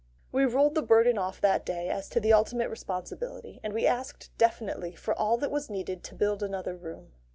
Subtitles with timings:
[0.31, 4.31] We rolled the burden off that day as to the ultimate responsibility, and we asked
[4.39, 7.11] definitely for all that was needed to build another room.